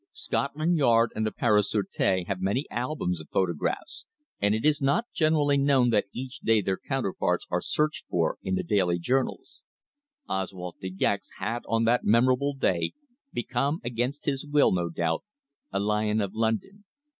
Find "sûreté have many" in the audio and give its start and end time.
1.71-2.65